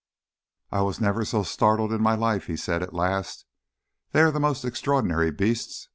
"I 0.71 0.81
never 0.99 1.19
was 1.19 1.29
so 1.29 1.43
startled 1.43 1.93
in 1.93 2.01
my 2.01 2.15
life," 2.15 2.47
he 2.47 2.57
said 2.57 2.81
at 2.81 2.91
last. 2.91 3.45
"They 4.13 4.21
are 4.21 4.31
the 4.31 4.39
most 4.39 4.65
extraordinary 4.65 5.29
beasts. 5.29 5.89